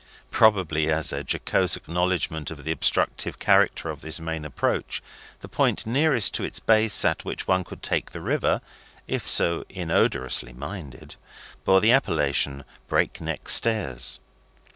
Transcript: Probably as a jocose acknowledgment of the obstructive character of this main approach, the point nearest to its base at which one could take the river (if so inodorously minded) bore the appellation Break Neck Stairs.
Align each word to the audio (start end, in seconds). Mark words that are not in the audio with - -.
Probably 0.31 0.89
as 0.89 1.13
a 1.13 1.23
jocose 1.23 1.75
acknowledgment 1.75 2.49
of 2.49 2.63
the 2.63 2.71
obstructive 2.71 3.37
character 3.37 3.91
of 3.91 4.01
this 4.01 4.19
main 4.19 4.45
approach, 4.45 4.99
the 5.41 5.47
point 5.47 5.85
nearest 5.85 6.33
to 6.33 6.43
its 6.43 6.59
base 6.59 7.05
at 7.05 7.23
which 7.23 7.47
one 7.47 7.63
could 7.63 7.83
take 7.83 8.09
the 8.09 8.19
river 8.19 8.61
(if 9.07 9.27
so 9.27 9.63
inodorously 9.69 10.53
minded) 10.53 11.17
bore 11.65 11.81
the 11.81 11.91
appellation 11.91 12.63
Break 12.87 13.21
Neck 13.21 13.47
Stairs. 13.47 14.19